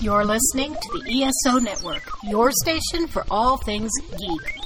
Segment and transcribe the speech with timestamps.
[0.00, 4.58] You're listening to the ESO Network, your station for all things geek.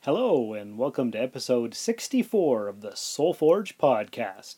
[0.00, 4.56] Hello, and welcome to episode 64 of the Soul Forge podcast.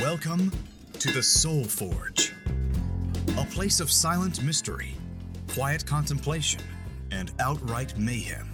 [0.00, 0.52] Welcome
[0.98, 2.32] to the Soul Forge,
[3.38, 4.94] a place of silent mystery,
[5.48, 6.60] quiet contemplation,
[7.10, 8.53] and outright mayhem.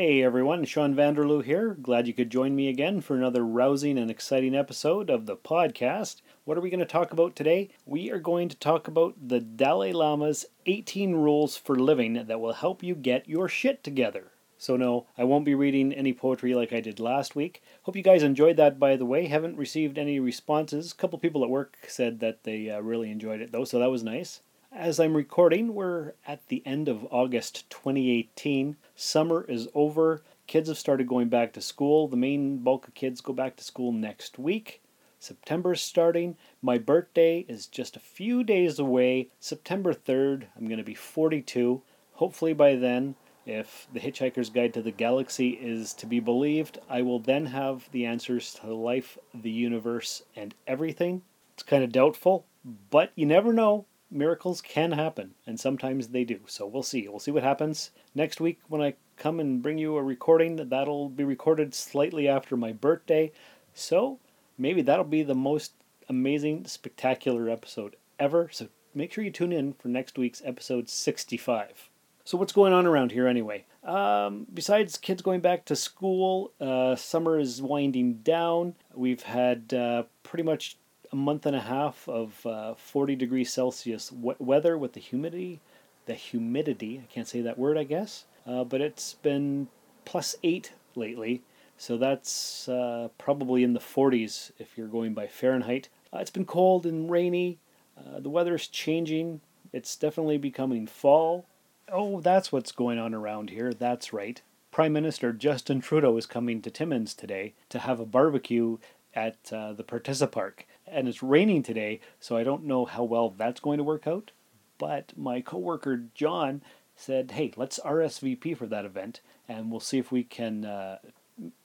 [0.00, 1.74] Hey everyone, Sean Vanderloo here.
[1.74, 6.22] Glad you could join me again for another rousing and exciting episode of the podcast.
[6.46, 7.68] What are we going to talk about today?
[7.84, 12.54] We are going to talk about the Dalai Lama's 18 rules for living that will
[12.54, 14.32] help you get your shit together.
[14.56, 17.62] So, no, I won't be reading any poetry like I did last week.
[17.82, 19.26] Hope you guys enjoyed that, by the way.
[19.26, 20.92] Haven't received any responses.
[20.92, 23.90] A couple people at work said that they uh, really enjoyed it, though, so that
[23.90, 24.40] was nice.
[24.80, 28.78] As I'm recording, we're at the end of August 2018.
[28.96, 30.22] Summer is over.
[30.46, 32.08] Kids have started going back to school.
[32.08, 34.80] The main bulk of kids go back to school next week.
[35.18, 36.38] September's starting.
[36.62, 39.28] My birthday is just a few days away.
[39.38, 41.82] September 3rd, I'm going to be 42.
[42.14, 47.02] Hopefully, by then, if The Hitchhiker's Guide to the Galaxy is to be believed, I
[47.02, 51.20] will then have the answers to life, the universe, and everything.
[51.52, 56.40] It's kind of doubtful, but you never know miracles can happen, and sometimes they do.
[56.46, 57.08] So we'll see.
[57.08, 57.90] We'll see what happens.
[58.14, 62.56] Next week, when I come and bring you a recording, that'll be recorded slightly after
[62.56, 63.32] my birthday.
[63.74, 64.18] So
[64.58, 65.72] maybe that'll be the most
[66.08, 68.48] amazing, spectacular episode ever.
[68.52, 71.90] So make sure you tune in for next week's episode 65.
[72.24, 73.64] So, what's going on around here anyway?
[73.82, 78.74] Um, besides kids going back to school, uh, summer is winding down.
[78.94, 80.76] We've had uh, pretty much
[81.12, 85.60] a month and a half of uh, 40 degrees Celsius wet weather with the humidity.
[86.06, 89.68] The humidity, I can't say that word, I guess, uh, but it's been
[90.04, 91.42] plus eight lately.
[91.76, 95.88] So that's uh, probably in the 40s if you're going by Fahrenheit.
[96.12, 97.58] Uh, it's been cold and rainy.
[97.96, 99.40] Uh, the weather's changing.
[99.72, 101.46] It's definitely becoming fall.
[101.90, 103.72] Oh, that's what's going on around here.
[103.72, 104.40] That's right.
[104.70, 108.78] Prime Minister Justin Trudeau is coming to Timmins today to have a barbecue
[109.14, 113.30] at uh, the Partissa Park and it's raining today, so I don't know how well
[113.30, 114.30] that's going to work out.
[114.78, 116.62] But my coworker John
[116.96, 120.98] said, "Hey, let's RSVP for that event, and we'll see if we can uh,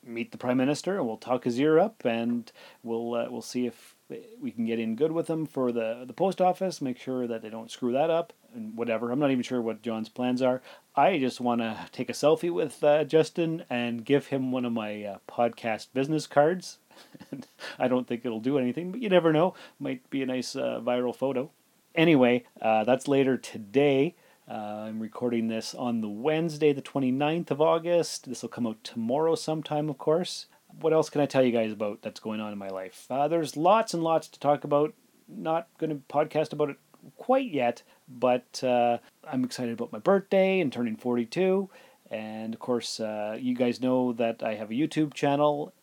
[0.03, 2.51] meet the prime minister, and we'll talk his ear up, and
[2.83, 3.95] we'll uh, we'll see if
[4.39, 6.81] we can get in good with them for the the post office.
[6.81, 9.11] Make sure that they don't screw that up, and whatever.
[9.11, 10.61] I'm not even sure what John's plans are.
[10.95, 14.73] I just want to take a selfie with uh, Justin and give him one of
[14.73, 16.79] my uh, podcast business cards."
[17.79, 19.53] I don't think it'll do anything, but you never know.
[19.79, 21.51] Might be a nice uh, viral photo.
[21.93, 24.15] Anyway, uh, that's later today.
[24.49, 28.29] Uh, I'm recording this on the Wednesday, the 29th of August.
[28.29, 30.45] This will come out tomorrow sometime, of course.
[30.81, 33.07] What else can I tell you guys about that's going on in my life?
[33.09, 34.93] Uh, there's lots and lots to talk about.
[35.27, 36.77] Not going to podcast about it
[37.17, 41.69] quite yet, but uh, I'm excited about my birthday and turning 42.
[42.11, 45.73] And of course, uh, you guys know that I have a YouTube channel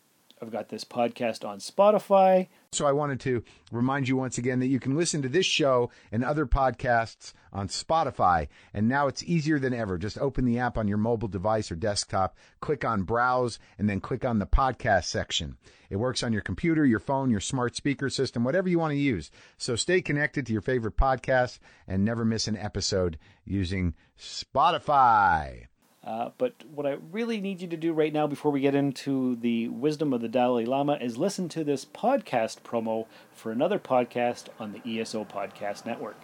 [0.43, 2.49] I've got this podcast on Spotify.
[2.73, 5.89] So I wanted to remind you once again that you can listen to this show
[6.11, 8.49] and other podcasts on Spotify.
[8.73, 9.97] And now it's easier than ever.
[9.97, 14.01] Just open the app on your mobile device or desktop, click on browse, and then
[14.01, 15.55] click on the podcast section.
[15.89, 18.97] It works on your computer, your phone, your smart speaker system, whatever you want to
[18.97, 19.31] use.
[19.57, 25.67] So stay connected to your favorite podcast and never miss an episode using Spotify.
[26.03, 29.37] Uh, but what I really need you to do right now before we get into
[29.37, 34.47] the wisdom of the Dalai Lama is listen to this podcast promo for another podcast
[34.59, 36.19] on the ESO Podcast Network.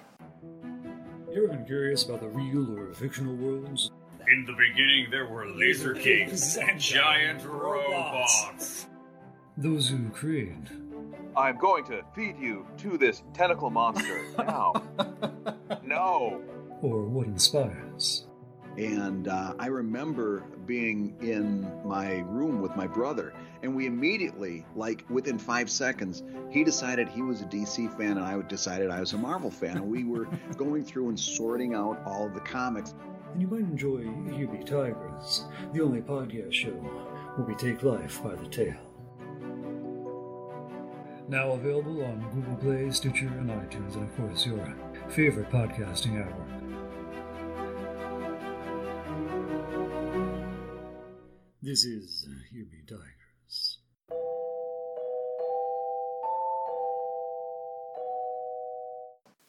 [1.31, 3.91] You ever been curious about the real or fictional worlds?
[4.27, 8.87] In the beginning, there were laser kings and giant robots.
[9.55, 10.69] Those who created.
[11.37, 14.73] I'm going to feed you to this tentacle monster now.
[15.83, 16.41] no.
[16.81, 18.25] Or what inspires.
[18.79, 25.03] And uh, I remember being in my room with my brother, and we immediately, like
[25.09, 29.11] within five seconds, he decided he was a DC fan, and I decided I was
[29.11, 29.75] a Marvel fan.
[29.75, 32.95] And we were going through and sorting out all of the comics.
[33.33, 33.97] And you might enjoy
[34.47, 35.43] Be Tigers,
[35.73, 38.77] the only podcast show where we take life by the tail.
[41.27, 44.73] Now available on Google Play, Stitcher, and iTunes, and of course your
[45.09, 46.58] favorite podcasting network.
[51.69, 53.77] This is Here Be Tigers.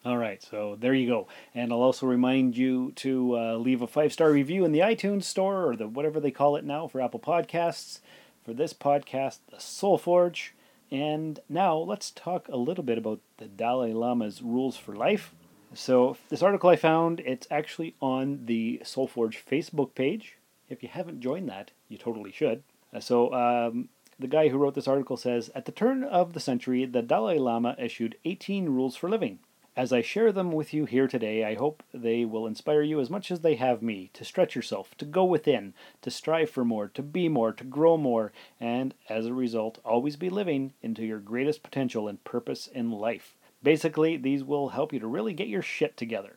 [0.05, 1.29] All right, so there you go.
[1.55, 5.25] And I'll also remind you to uh, leave a five star review in the iTunes
[5.25, 8.01] store or the whatever they call it now for Apple Podcasts
[8.45, 10.53] for this podcast, The Soul Forge.
[10.91, 15.33] And now let's talk a little bit about the Dalai Lama's rules for life.
[15.73, 20.37] So this article I found, it's actually on the Soul Forge Facebook page.
[20.71, 22.63] If you haven't joined that, you totally should.
[22.95, 23.89] Uh, so um,
[24.19, 27.39] the guy who wrote this article says, at the turn of the century, the Dalai
[27.39, 29.41] Lama issued 18 rules for living.
[29.77, 33.11] As I share them with you here today, I hope they will inspire you as
[33.11, 36.89] much as they have me to stretch yourself, to go within, to strive for more,
[36.89, 41.19] to be more, to grow more, and as a result, always be living into your
[41.19, 43.37] greatest potential and purpose in life.
[43.63, 46.37] Basically, these will help you to really get your shit together.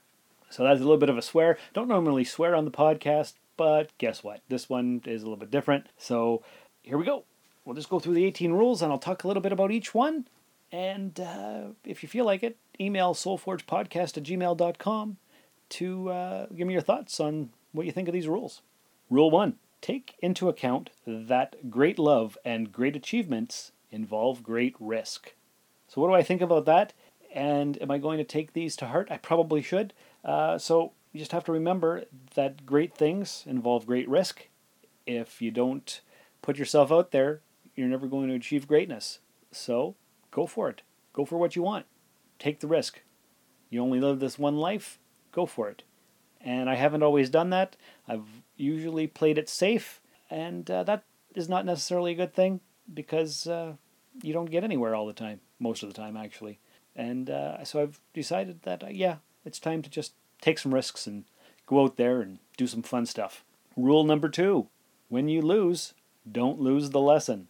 [0.50, 1.57] So that's a little bit of a swear.
[1.74, 3.33] Don't normally swear on the podcast,
[3.63, 4.42] but guess what?
[4.50, 5.88] This one is a little bit different.
[5.98, 6.44] So
[6.81, 7.24] here we go.
[7.63, 9.95] We'll just go through the 18 rules and I'll talk a little bit about each
[9.95, 10.27] one.
[10.69, 15.15] And uh, if you feel like it, email soulforgepodcast at gmail.com
[15.69, 18.63] to uh, give me your thoughts on what you think of these rules.
[19.10, 25.36] Rule one take into account that great love and great achievements involve great risk.
[25.88, 26.92] So, what do I think about that?
[27.33, 29.07] And am I going to take these to heart?
[29.10, 29.94] I probably should.
[30.25, 32.06] Uh, so, you just have to remember
[32.36, 34.50] that great things involve great risk.
[35.06, 36.01] If you don't
[36.42, 37.42] put yourself out there,
[37.75, 39.19] you're never going to achieve greatness.
[39.51, 39.95] So,
[40.31, 40.81] go for it.
[41.13, 41.86] Go for what you want.
[42.39, 43.01] Take the risk.
[43.69, 45.00] You only live this one life,
[45.31, 45.83] go for it.
[46.42, 47.75] And I haven't always done that.
[48.07, 51.04] I've usually played it safe, and uh, that
[51.36, 52.60] is not necessarily a good thing
[52.94, 53.74] because uh,
[54.21, 56.60] you don't get anywhere all the time, most of the time, actually.
[56.95, 61.07] And uh, so I've decided that, uh, yeah, it's time to just take some risks
[61.07, 61.23] and
[61.65, 63.43] go out there and do some fun stuff.
[63.77, 64.67] Rule number two
[65.07, 65.93] when you lose,
[66.29, 67.47] don't lose the lesson.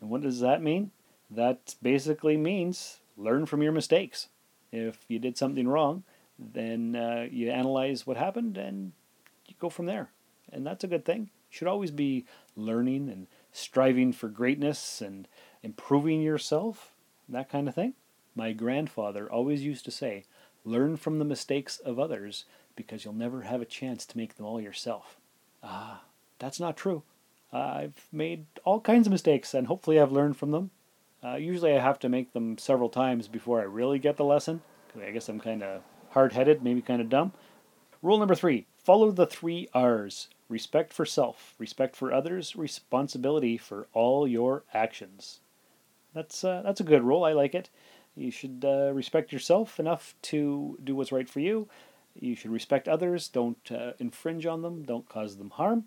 [0.00, 0.90] And what does that mean?
[1.30, 4.28] That basically means learn from your mistakes.
[4.72, 6.04] If you did something wrong,
[6.38, 8.92] then uh, you analyze what happened and
[9.46, 10.10] you go from there.
[10.52, 11.22] And that's a good thing.
[11.50, 12.24] You should always be
[12.56, 15.28] learning and striving for greatness and
[15.62, 16.92] improving yourself,
[17.28, 17.94] that kind of thing.
[18.34, 20.24] My grandfather always used to say,
[20.64, 22.44] learn from the mistakes of others
[22.76, 25.16] because you'll never have a chance to make them all yourself.
[25.62, 26.02] Ah,
[26.38, 27.02] that's not true.
[27.52, 30.70] I've made all kinds of mistakes and hopefully I've learned from them.
[31.22, 34.62] Uh, usually I have to make them several times before I really get the lesson.
[35.00, 37.32] I guess I'm kind of hard headed, maybe kind of dumb.
[38.02, 43.86] Rule number three follow the three R's respect for self, respect for others, responsibility for
[43.92, 45.40] all your actions.
[46.14, 47.24] That's, uh, that's a good rule.
[47.24, 47.70] I like it.
[48.20, 51.68] You should uh, respect yourself enough to do what's right for you.
[52.14, 53.28] You should respect others.
[53.28, 54.82] Don't uh, infringe on them.
[54.82, 55.84] Don't cause them harm.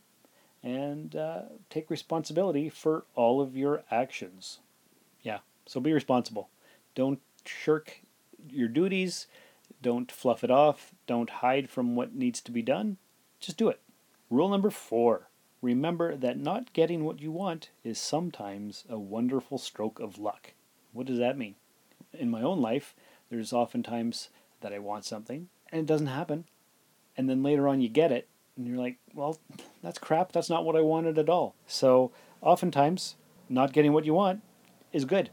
[0.64, 4.62] And uh, take responsibility for all of your actions.
[5.22, 6.50] Yeah, so be responsible.
[6.96, 8.00] Don't shirk
[8.50, 9.28] your duties.
[9.84, 10.96] Don't fluff it off.
[11.06, 12.98] Don't hide from what needs to be done.
[13.40, 13.80] Just do it.
[14.32, 15.28] Rule number four
[15.62, 20.54] remember that not getting what you want is sometimes a wonderful stroke of luck.
[20.94, 21.56] What does that mean?
[22.14, 22.96] In my own life,
[23.30, 24.30] there's oftentimes
[24.62, 26.46] that I want something and it doesn't happen.
[27.18, 29.40] And then later on, you get it and you're like, well,
[29.82, 30.32] that's crap.
[30.32, 31.56] That's not what I wanted at all.
[31.68, 33.16] So, oftentimes,
[33.50, 34.42] not getting what you want
[34.92, 35.30] is good.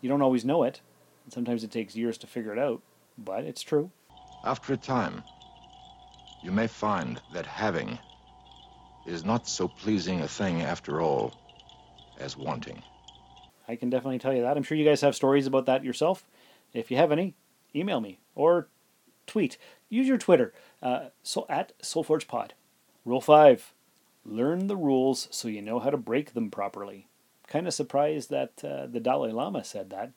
[0.00, 0.80] You don't always know it.
[1.24, 2.82] And sometimes it takes years to figure it out,
[3.16, 3.90] but it's true.
[4.44, 5.22] After a time,
[6.42, 7.98] you may find that having
[9.06, 11.34] is not so pleasing a thing after all
[12.18, 12.82] as wanting.
[13.68, 14.56] I can definitely tell you that.
[14.56, 16.24] I'm sure you guys have stories about that yourself.
[16.72, 17.34] If you have any,
[17.74, 18.68] email me or
[19.26, 19.58] tweet.
[19.88, 22.50] Use your Twitter uh, so at SoulForgePod.
[23.04, 23.72] Rule 5
[24.24, 27.06] Learn the rules so you know how to break them properly.
[27.46, 30.12] Kind of surprised that uh, the Dalai Lama said that,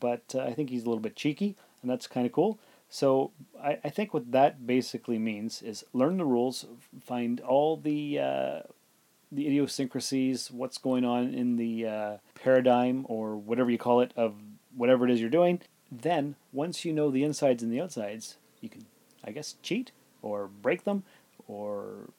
[0.00, 2.58] but uh, I think he's a little bit cheeky, and that's kind of cool.
[2.90, 3.30] So
[3.62, 6.66] I, I think what that basically means is learn the rules,
[7.00, 8.60] find all the uh,
[9.32, 14.34] the idiosyncrasies, what's going on in the uh, paradigm or whatever you call it of
[14.76, 15.60] whatever it is you're doing.
[15.90, 18.84] Then once you know the insides and the outsides, you can,
[19.24, 21.02] I guess, cheat or break them
[21.48, 22.10] or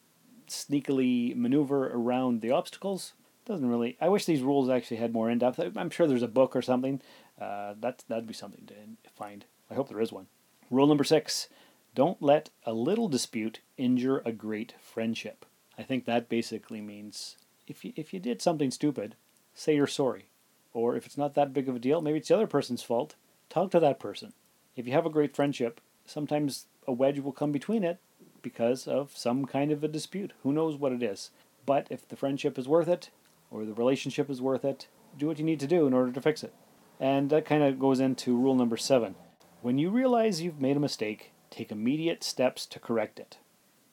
[0.48, 3.12] sneakily maneuver around the obstacles.
[3.46, 3.96] Doesn't really.
[4.00, 5.60] I wish these rules actually had more in depth.
[5.76, 7.00] I'm sure there's a book or something.
[7.40, 9.44] Uh, that that'd be something to find.
[9.70, 10.26] I hope there is one.
[10.70, 11.48] Rule number six:
[11.94, 15.44] Don't let a little dispute injure a great friendship.
[15.78, 19.16] I think that basically means if you if you did something stupid,
[19.54, 20.26] say you're sorry.
[20.72, 23.14] Or if it's not that big of a deal, maybe it's the other person's fault.
[23.48, 24.32] Talk to that person.
[24.76, 27.98] If you have a great friendship, sometimes a wedge will come between it
[28.42, 30.32] because of some kind of a dispute.
[30.42, 31.30] Who knows what it is?
[31.64, 33.10] But if the friendship is worth it,
[33.50, 36.20] or the relationship is worth it, do what you need to do in order to
[36.20, 36.52] fix it.
[36.98, 39.14] And that kind of goes into rule number seven.
[39.62, 43.38] When you realize you've made a mistake, take immediate steps to correct it.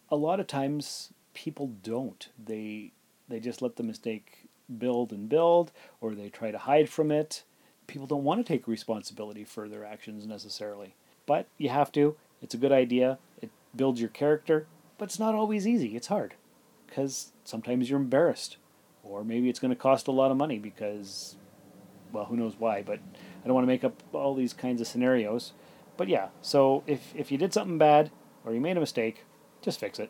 [0.09, 2.29] A lot of times people don't.
[2.43, 2.91] They
[3.27, 7.43] they just let the mistake build and build, or they try to hide from it.
[7.87, 10.95] People don't want to take responsibility for their actions necessarily.
[11.25, 12.15] But you have to.
[12.41, 13.19] It's a good idea.
[13.41, 15.95] It builds your character, but it's not always easy.
[15.95, 16.35] It's hard
[16.87, 18.57] because sometimes you're embarrassed,
[19.03, 21.35] or maybe it's going to cost a lot of money because,
[22.11, 22.81] well, who knows why.
[22.81, 22.99] But
[23.43, 25.53] I don't want to make up all these kinds of scenarios.
[25.97, 28.11] But yeah, so if if you did something bad
[28.45, 29.23] or you made a mistake,
[29.61, 30.09] just fix it.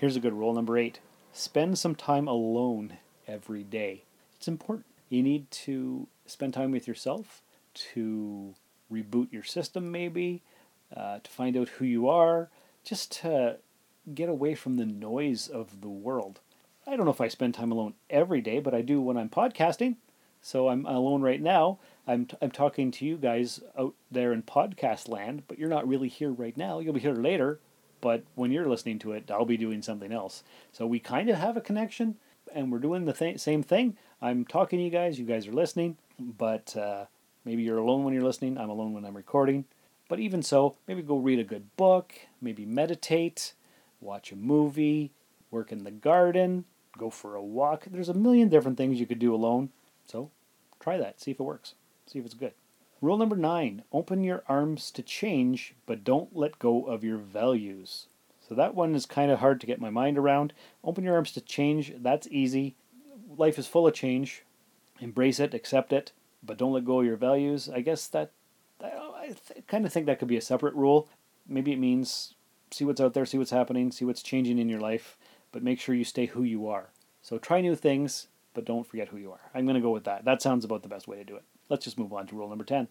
[0.00, 0.98] Here's a good rule number eight:
[1.34, 2.96] spend some time alone
[3.28, 4.04] every day.
[4.34, 4.86] It's important.
[5.10, 7.42] You need to spend time with yourself
[7.92, 8.54] to
[8.90, 10.40] reboot your system, maybe,
[10.96, 12.48] uh, to find out who you are,
[12.82, 13.58] just to
[14.14, 16.40] get away from the noise of the world.
[16.86, 19.28] I don't know if I spend time alone every day, but I do when I'm
[19.28, 19.96] podcasting.
[20.40, 21.78] So I'm alone right now.
[22.06, 25.86] I'm, t- I'm talking to you guys out there in podcast land, but you're not
[25.86, 26.78] really here right now.
[26.78, 27.60] You'll be here later,
[28.00, 30.42] but when you're listening to it, I'll be doing something else.
[30.72, 32.16] So we kind of have a connection,
[32.54, 33.96] and we're doing the th- same thing.
[34.22, 37.06] I'm talking to you guys, you guys are listening, but uh,
[37.44, 38.58] maybe you're alone when you're listening.
[38.58, 39.64] I'm alone when I'm recording.
[40.08, 43.54] But even so, maybe go read a good book, maybe meditate,
[44.00, 45.12] watch a movie,
[45.50, 46.64] work in the garden,
[46.98, 47.84] go for a walk.
[47.90, 49.70] There's a million different things you could do alone.
[50.06, 50.30] So
[50.80, 51.74] try that, see if it works,
[52.06, 52.54] see if it's good.
[53.00, 58.06] Rule number nine open your arms to change, but don't let go of your values.
[58.46, 60.52] So that one is kind of hard to get my mind around.
[60.84, 62.74] Open your arms to change, that's easy.
[63.36, 64.42] Life is full of change.
[65.00, 67.68] Embrace it, accept it, but don't let go of your values.
[67.68, 68.32] I guess that
[68.82, 71.08] I th- kind of think that could be a separate rule.
[71.46, 72.34] Maybe it means
[72.70, 75.16] see what's out there, see what's happening, see what's changing in your life,
[75.52, 76.90] but make sure you stay who you are.
[77.22, 79.50] So try new things, but don't forget who you are.
[79.54, 80.24] I'm going to go with that.
[80.24, 81.44] That sounds about the best way to do it.
[81.68, 82.88] Let's just move on to rule number 10.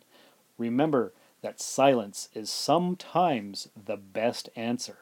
[0.57, 4.97] Remember that silence is sometimes the best answer.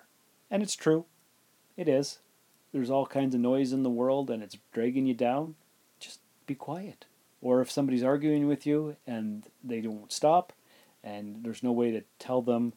[0.50, 1.06] And it's true.
[1.76, 2.20] It is.
[2.74, 5.56] There's all kinds of noise in the world and it's dragging you down.
[6.00, 7.06] Just be quiet.
[7.42, 10.54] Or if somebody's arguing with you and they don't stop,
[11.04, 12.74] and there's no way to tell them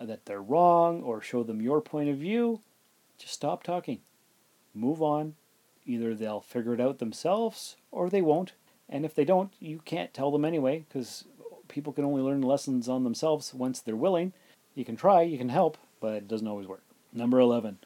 [0.00, 2.60] that they're wrong or show them your point of view,
[3.18, 4.00] just stop talking.
[4.72, 5.34] Move on.
[5.86, 8.52] Either they'll figure it out themselves or they won't.
[8.88, 11.24] And if they don't, you can't tell them anyway because
[11.68, 14.32] people can only learn lessons on themselves once they're willing.
[14.74, 16.82] You can try, you can help, but it doesn't always work.
[17.12, 17.78] Number 11.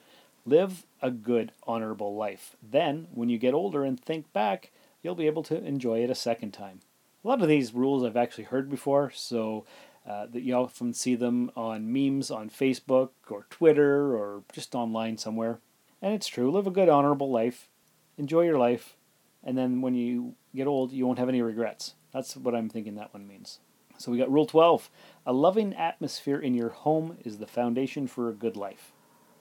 [0.47, 2.57] Live a good, honorable life.
[2.63, 4.71] Then, when you get older and think back,
[5.03, 6.81] you'll be able to enjoy it a second time.
[7.25, 9.67] A lot of these rules I've actually heard before, so
[10.09, 15.19] uh, that you often see them on memes on Facebook or Twitter or just online
[15.19, 15.59] somewhere.
[16.01, 16.51] And it's true.
[16.51, 17.69] Live a good, honorable life.
[18.19, 18.97] Enjoy your life.
[19.43, 21.95] And then when you get old, you won't have any regrets.
[22.13, 23.61] That's what I'm thinking that one means.
[23.97, 24.91] So we got Rule 12
[25.27, 28.93] A loving atmosphere in your home is the foundation for a good life.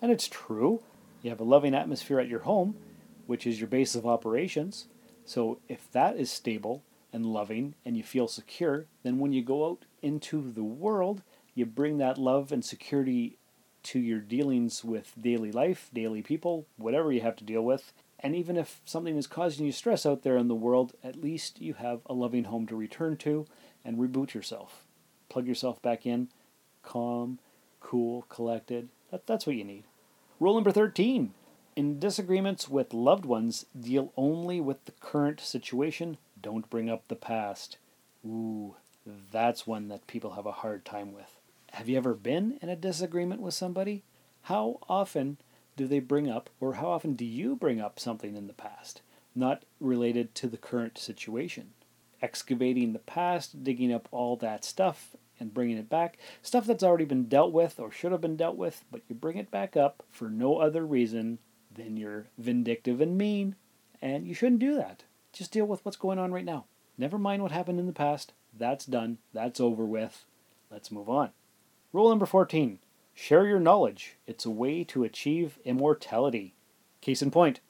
[0.01, 0.81] And it's true.
[1.21, 2.75] You have a loving atmosphere at your home,
[3.25, 4.87] which is your base of operations.
[5.25, 9.69] So if that is stable and loving and you feel secure, then when you go
[9.69, 13.37] out into the world, you bring that love and security
[13.83, 17.93] to your dealings with daily life, daily people, whatever you have to deal with.
[18.19, 21.61] And even if something is causing you stress out there in the world, at least
[21.61, 23.45] you have a loving home to return to
[23.85, 24.85] and reboot yourself.
[25.29, 26.29] Plug yourself back in,
[26.81, 27.39] calm,
[27.79, 28.89] cool, collected.
[29.11, 29.83] That, that's what you need.
[30.39, 31.33] Rule number 13
[31.75, 37.15] In disagreements with loved ones, deal only with the current situation, don't bring up the
[37.15, 37.77] past.
[38.25, 38.75] Ooh,
[39.31, 41.39] that's one that people have a hard time with.
[41.73, 44.03] Have you ever been in a disagreement with somebody?
[44.43, 45.37] How often
[45.77, 49.01] do they bring up, or how often do you bring up something in the past,
[49.33, 51.71] not related to the current situation?
[52.21, 57.05] Excavating the past, digging up all that stuff, and bringing it back, stuff that's already
[57.05, 60.03] been dealt with or should have been dealt with, but you bring it back up
[60.09, 61.37] for no other reason
[61.73, 63.55] than you're vindictive and mean,
[64.01, 65.03] and you shouldn't do that.
[65.31, 66.65] Just deal with what's going on right now.
[66.97, 68.33] Never mind what happened in the past.
[68.57, 69.19] That's done.
[69.33, 70.25] That's over with.
[70.71, 71.29] Let's move on.
[71.93, 72.79] Rule number 14
[73.19, 74.15] Share your knowledge.
[74.27, 76.53] It's a way to achieve immortality.
[77.01, 77.61] Case in point,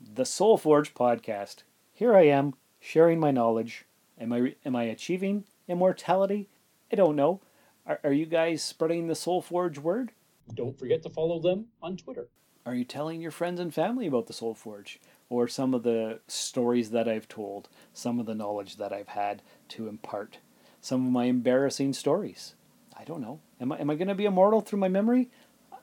[0.00, 1.64] the Soul Forge podcast.
[1.92, 3.84] Here I am sharing my knowledge.
[4.16, 6.48] Am I am I achieving immortality?
[6.90, 7.40] I don't know.
[7.84, 10.12] Are, are you guys spreading the Soul Forge word?
[10.54, 12.28] Don't forget to follow them on Twitter.
[12.64, 15.00] Are you telling your friends and family about the Soul Forge?
[15.28, 19.42] Or some of the stories that I've told, some of the knowledge that I've had
[19.70, 20.38] to impart,
[20.80, 22.54] some of my embarrassing stories?
[22.96, 23.40] I don't know.
[23.60, 25.30] Am I, am I going to be immortal through my memory?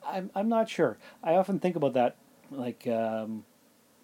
[0.06, 0.98] I'm, I'm not sure.
[1.22, 2.16] I often think about that.
[2.50, 3.44] Like, um,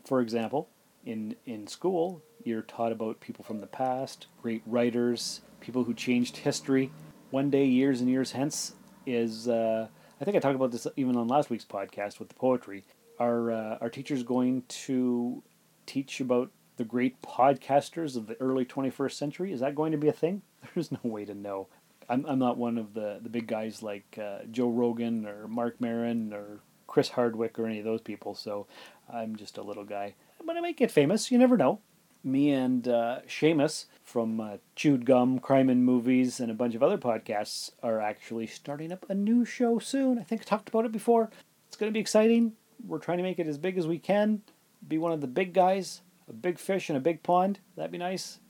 [0.05, 0.69] for example,
[1.05, 6.39] in, in school, you're taught about people from the past, great writers, people who changed
[6.39, 6.91] history.
[7.31, 8.75] One day, years and years hence,
[9.07, 9.89] is uh,
[10.21, 12.85] I think I talked about this even on last week's podcast with the poetry.
[13.19, 15.43] Are uh, our teachers going to
[15.87, 19.53] teach about the great podcasters of the early 21st century?
[19.53, 20.43] Is that going to be a thing?
[20.75, 21.69] There's no way to know.
[22.11, 25.81] I'm, I'm not one of the, the big guys like uh, Joe Rogan or Marc
[25.81, 28.67] Maron or Chris Hardwick or any of those people, so
[29.09, 30.15] I'm just a little guy.
[30.45, 31.79] But I might get famous, you never know.
[32.25, 36.83] Me and uh, Seamus from uh, Chewed Gum, Crime and Movies, and a bunch of
[36.83, 40.19] other podcasts are actually starting up a new show soon.
[40.19, 41.31] I think I talked about it before.
[41.69, 42.55] It's going to be exciting.
[42.85, 44.43] We're trying to make it as big as we can,
[44.87, 47.61] be one of the big guys, a big fish in a big pond.
[47.77, 48.41] That'd be nice.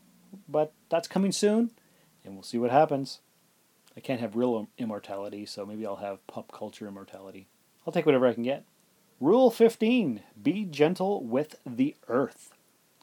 [0.49, 1.69] But that's coming soon,
[2.25, 3.19] and we'll see what happens.
[4.01, 7.45] I can't have real immortality, so maybe I'll have pop culture immortality.
[7.85, 8.65] I'll take whatever I can get.
[9.19, 12.55] Rule 15 Be gentle with the earth.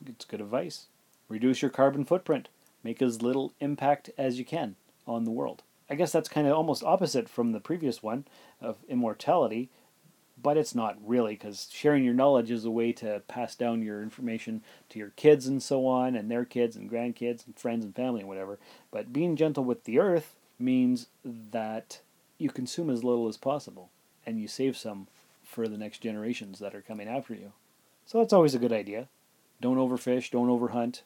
[0.05, 0.87] It's good advice.
[1.29, 2.49] Reduce your carbon footprint.
[2.83, 4.75] Make as little impact as you can
[5.07, 5.63] on the world.
[5.89, 8.25] I guess that's kind of almost opposite from the previous one
[8.61, 9.71] of immortality,
[10.43, 14.03] but it's not really because sharing your knowledge is a way to pass down your
[14.03, 17.95] information to your kids and so on, and their kids and grandkids and friends and
[17.95, 18.59] family and whatever.
[18.91, 22.01] But being gentle with the earth means that
[22.39, 23.91] you consume as little as possible
[24.27, 25.09] and you save some
[25.43, 27.53] for the next generations that are coming after you.
[28.07, 29.09] So that's always a good idea.
[29.61, 31.03] Don't overfish, don't overhunt,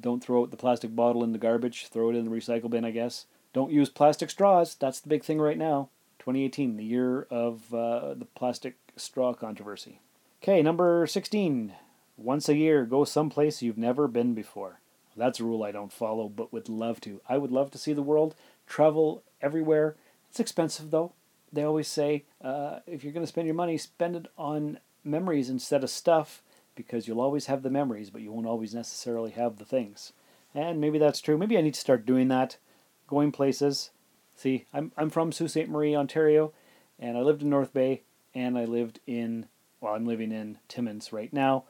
[0.00, 2.84] don't throw out the plastic bottle in the garbage, throw it in the recycle bin,
[2.84, 3.26] I guess.
[3.52, 5.90] Don't use plastic straws, that's the big thing right now.
[6.18, 10.00] 2018, the year of uh, the plastic straw controversy.
[10.42, 11.74] Okay, number 16.
[12.16, 14.80] Once a year, go someplace you've never been before.
[15.16, 17.20] That's a rule I don't follow, but would love to.
[17.28, 18.34] I would love to see the world,
[18.66, 19.96] travel everywhere.
[20.30, 21.12] It's expensive though.
[21.52, 25.48] They always say uh, if you're going to spend your money, spend it on memories
[25.50, 26.42] instead of stuff
[26.74, 30.12] because you'll always have the memories, but you won't always necessarily have the things.
[30.54, 31.38] And maybe that's true.
[31.38, 32.56] Maybe I need to start doing that,
[33.06, 33.90] going places.
[34.36, 35.68] See, I'm, I'm from Sault Ste.
[35.68, 36.52] Marie, Ontario,
[36.98, 38.02] and I lived in North Bay,
[38.34, 39.46] and I lived in,
[39.80, 41.64] well, I'm living in Timmins right now.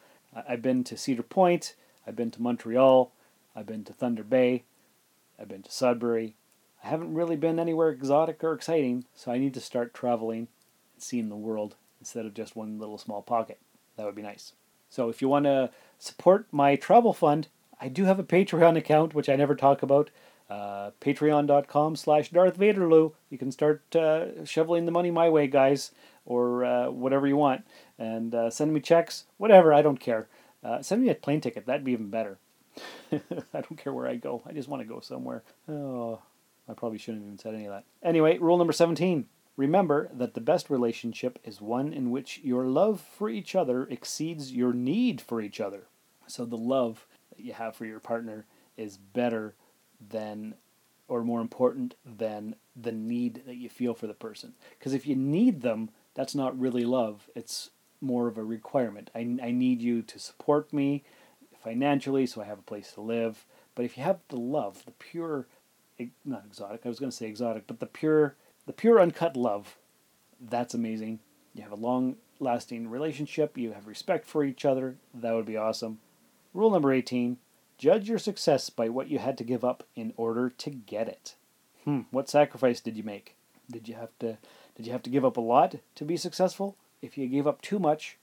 [0.48, 1.74] I've been to Cedar Point,
[2.07, 3.12] I've been to Montreal,
[3.54, 4.64] I've been to Thunder Bay,
[5.38, 6.37] I've been to Sudbury.
[6.85, 10.49] I haven't really been anywhere exotic or exciting, so I need to start traveling
[10.92, 13.59] and seeing the world instead of just one little small pocket.
[13.97, 14.53] That would be nice.
[14.90, 17.49] So if you want to support my travel fund,
[17.81, 20.11] I do have a Patreon account, which I never talk about.
[20.51, 23.12] Uh, Patreon.com slash Darth Vaderloo.
[23.31, 25.90] You can start uh, shoveling the money my way, guys,
[26.27, 27.64] or uh, whatever you want.
[27.99, 30.29] And uh, send me checks, whatever, I don't care.
[30.62, 32.38] Uh, send me a plane ticket, that'd be even better.
[33.12, 33.20] I
[33.53, 35.42] don't care where I go, I just want to go somewhere.
[35.68, 36.20] Oh,
[36.68, 37.85] I probably shouldn't have even said any of that.
[38.03, 43.00] Anyway, rule number 17 Remember that the best relationship is one in which your love
[43.00, 45.87] for each other exceeds your need for each other.
[46.27, 48.46] So the love that you have for your partner
[48.77, 49.55] is better
[50.00, 50.55] than
[51.07, 54.55] or more important than the need that you feel for the person.
[54.79, 57.29] Because if you need them, that's not really love.
[57.37, 59.11] It's more of a requirement.
[59.14, 61.05] I, I need you to support me
[61.62, 63.44] financially so I have a place to live.
[63.74, 65.46] But if you have the love, the pure,
[66.24, 69.76] not exotic, I was going to say exotic, but the pure the pure uncut love,
[70.40, 71.20] that's amazing.
[71.54, 75.57] You have a long lasting relationship, you have respect for each other, that would be
[75.57, 75.98] awesome.
[76.52, 77.38] Rule number 18
[77.78, 81.35] judge your success by what you had to give up in order to get it.
[81.85, 83.37] Hmm, what sacrifice did you make?
[83.70, 84.38] Did you have to
[84.76, 86.76] did you have to give up a lot to be successful?
[87.00, 88.18] If you gave up too much,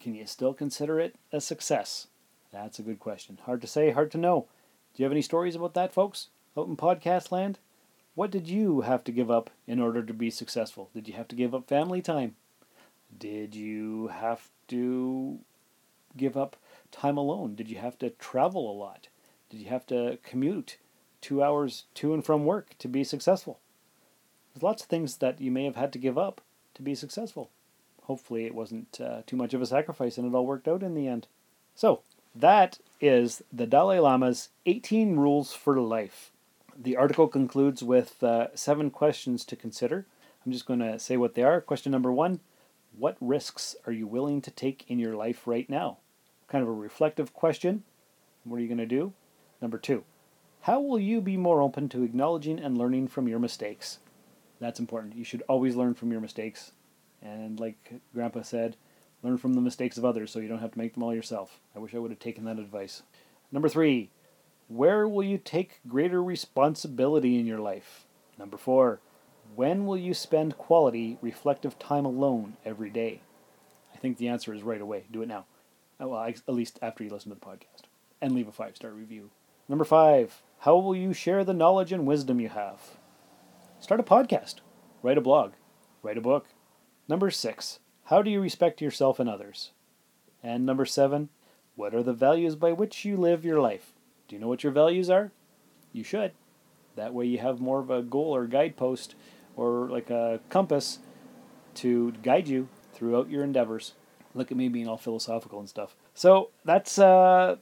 [0.00, 2.08] can you still consider it a success?
[2.52, 3.38] That's a good question.
[3.44, 4.46] Hard to say, hard to know.
[4.94, 6.28] Do you have any stories about that, folks?
[6.56, 7.58] Out in podcast land?
[8.14, 10.88] What did you have to give up in order to be successful?
[10.94, 12.36] Did you have to give up family time?
[13.18, 15.40] Did you have to
[16.16, 16.54] give up
[16.92, 17.56] time alone?
[17.56, 19.08] Did you have to travel a lot?
[19.50, 20.76] Did you have to commute
[21.20, 23.58] two hours to and from work to be successful?
[24.54, 26.40] There's lots of things that you may have had to give up
[26.74, 27.50] to be successful.
[28.02, 30.94] Hopefully, it wasn't uh, too much of a sacrifice and it all worked out in
[30.94, 31.26] the end.
[31.74, 36.30] So, that is the Dalai Lama's 18 Rules for Life.
[36.76, 40.06] The article concludes with uh, seven questions to consider.
[40.44, 41.60] I'm just going to say what they are.
[41.60, 42.40] Question number one
[42.96, 45.98] What risks are you willing to take in your life right now?
[46.48, 47.84] Kind of a reflective question.
[48.44, 49.12] What are you going to do?
[49.62, 50.04] Number two,
[50.62, 53.98] how will you be more open to acknowledging and learning from your mistakes?
[54.60, 55.16] That's important.
[55.16, 56.72] You should always learn from your mistakes.
[57.22, 58.76] And like Grandpa said,
[59.22, 61.60] learn from the mistakes of others so you don't have to make them all yourself.
[61.74, 63.02] I wish I would have taken that advice.
[63.50, 64.10] Number three,
[64.68, 68.06] where will you take greater responsibility in your life?
[68.38, 69.00] Number four,
[69.54, 73.20] when will you spend quality, reflective time alone every day?
[73.94, 75.04] I think the answer is right away.
[75.10, 75.46] Do it now.
[76.00, 77.84] Uh, well, at least after you listen to the podcast.
[78.20, 79.30] And leave a five star review.
[79.68, 82.96] Number five, how will you share the knowledge and wisdom you have?
[83.80, 84.56] Start a podcast,
[85.02, 85.52] write a blog,
[86.02, 86.46] write a book.
[87.08, 89.70] Number six, how do you respect yourself and others?
[90.42, 91.28] And number seven,
[91.76, 93.93] what are the values by which you live your life?
[94.28, 95.32] Do you know what your values are?
[95.92, 96.32] You should.
[96.96, 99.14] That way you have more of a goal or guidepost
[99.56, 100.98] or like a compass
[101.76, 103.92] to guide you throughout your endeavors.
[104.34, 105.94] Look at me being all philosophical and stuff.
[106.14, 107.56] So that's uh,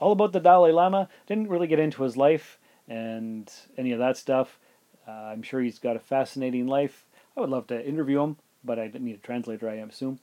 [0.00, 1.08] all about the Dalai Lama.
[1.26, 4.58] Didn't really get into his life and any of that stuff.
[5.06, 7.04] Uh, I'm sure he's got a fascinating life.
[7.36, 10.20] I would love to interview him, but I need a translator, I assume.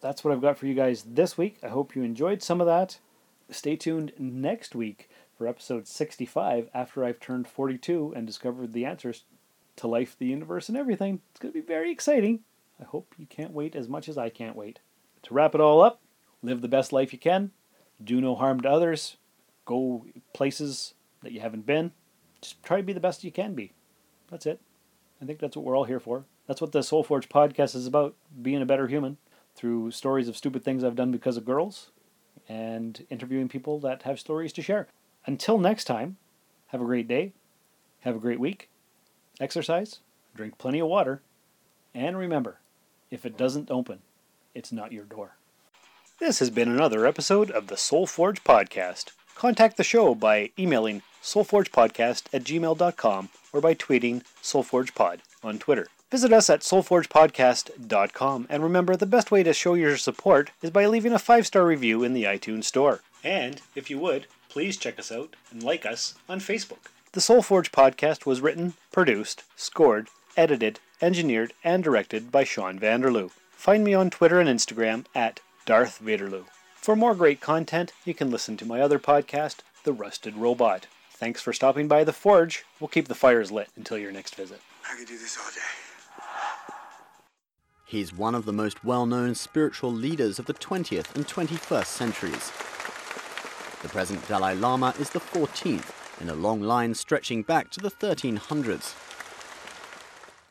[0.00, 1.58] That's what I've got for you guys this week.
[1.62, 2.98] I hope you enjoyed some of that.
[3.50, 5.08] Stay tuned next week
[5.42, 9.24] for episode 65 after I've turned 42 and discovered the answers
[9.74, 11.20] to life, the universe, and everything.
[11.32, 12.44] It's going to be very exciting.
[12.80, 14.78] I hope you can't wait as much as I can't wait.
[15.24, 16.00] To wrap it all up,
[16.44, 17.50] live the best life you can,
[18.04, 19.16] do no harm to others,
[19.64, 21.90] go places that you haven't been.
[22.40, 23.72] Just try to be the best you can be.
[24.30, 24.60] That's it.
[25.20, 26.24] I think that's what we're all here for.
[26.46, 29.16] That's what the Soul Forge podcast is about being a better human
[29.56, 31.90] through stories of stupid things I've done because of girls
[32.48, 34.86] and interviewing people that have stories to share.
[35.26, 36.16] Until next time,
[36.68, 37.32] have a great day,
[38.00, 38.68] have a great week,
[39.40, 40.00] exercise,
[40.34, 41.22] drink plenty of water,
[41.94, 42.58] and remember
[43.10, 44.00] if it doesn't open,
[44.54, 45.36] it's not your door.
[46.18, 49.10] This has been another episode of the Soul Forge Podcast.
[49.34, 55.88] Contact the show by emailing soulforgepodcast at gmail.com or by tweeting soulforgepod on Twitter.
[56.10, 60.86] Visit us at soulforgepodcast.com and remember the best way to show your support is by
[60.86, 63.00] leaving a five star review in the iTunes Store.
[63.24, 66.90] And if you would, please check us out and like us on Facebook.
[67.12, 73.30] The Soul Forge podcast was written, produced, scored, edited, engineered, and directed by Sean Vanderloo.
[73.50, 76.44] Find me on Twitter and Instagram at Darth Vaderloo.
[76.74, 80.86] For more great content, you can listen to my other podcast, The Rusted Robot.
[81.10, 82.66] Thanks for stopping by the Forge.
[82.78, 84.60] We'll keep the fires lit until your next visit.
[84.86, 85.60] I could do this all day.
[87.86, 92.52] He's one of the most well known spiritual leaders of the 20th and 21st centuries.
[93.82, 95.90] The present Dalai Lama is the 14th
[96.20, 98.94] in a long line stretching back to the 1300s.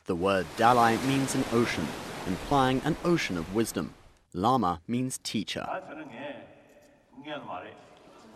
[0.04, 1.88] The word Dalai means an ocean,
[2.26, 3.94] implying an ocean of wisdom.
[4.34, 5.66] Lama means teacher.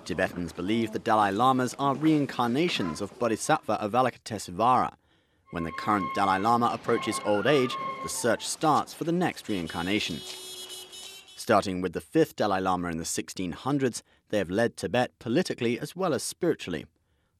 [0.06, 4.94] Tibetans believe the Dalai Lamas are reincarnations of Bodhisattva Avalokitesvara.
[5.50, 10.20] When the current Dalai Lama approaches old age, the search starts for the next reincarnation.
[11.36, 15.94] Starting with the fifth Dalai Lama in the 1600s, they have led Tibet politically as
[15.94, 16.86] well as spiritually.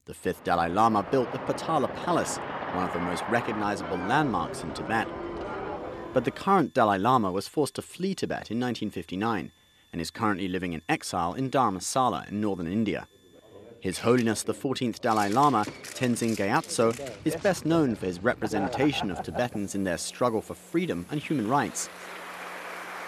[0.05, 2.37] The fifth Dalai Lama built the Potala Palace,
[2.73, 5.07] one of the most recognizable landmarks in Tibet.
[6.13, 9.51] But the current Dalai Lama was forced to flee Tibet in 1959
[9.91, 13.07] and is currently living in exile in Dharamsala in northern India.
[13.79, 19.21] His Holiness the 14th Dalai Lama, Tenzin Gyatso, is best known for his representation of
[19.21, 21.89] Tibetans in their struggle for freedom and human rights.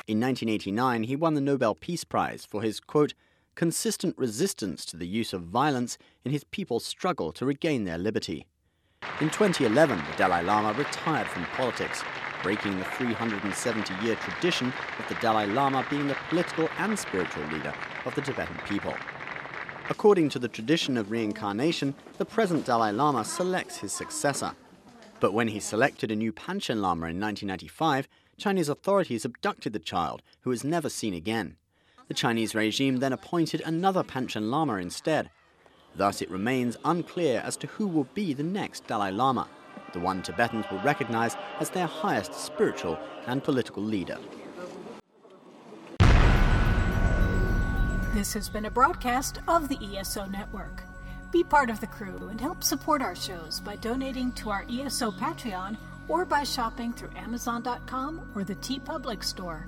[0.07, 3.13] In 1989, he won the Nobel Peace Prize for his, quote,
[3.55, 8.45] consistent resistance to the use of violence in his people's struggle to regain their liberty.
[9.21, 12.03] In 2011, the Dalai Lama retired from politics,
[12.43, 17.73] breaking the 370 year tradition of the Dalai Lama being the political and spiritual leader
[18.05, 18.93] of the Tibetan people.
[19.89, 24.53] According to the tradition of reincarnation, the present Dalai Lama selects his successor.
[25.19, 28.07] But when he selected a new Panchen Lama in 1995,
[28.37, 31.57] Chinese authorities abducted the child, who was never seen again.
[32.09, 35.29] The Chinese regime then appointed another Panchen Lama instead.
[35.95, 39.47] Thus, it remains unclear as to who will be the next Dalai Lama,
[39.93, 44.17] the one Tibetans will recognize as their highest spiritual and political leader.
[48.15, 50.81] This has been a broadcast of the ESO Network.
[51.31, 55.11] Be part of the crew and help support our shows by donating to our ESO
[55.11, 59.67] Patreon or by shopping through Amazon.com or the TeePublic Store